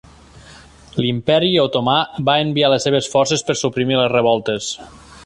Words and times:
L"Imperi 1.01 1.51
Otomà 1.63 1.97
va 2.29 2.37
enviar 2.45 2.71
les 2.75 2.87
seves 2.89 3.11
forces 3.17 3.45
per 3.51 3.57
suprimir 3.61 4.01
les 4.01 4.11
revoltes. 4.19 4.73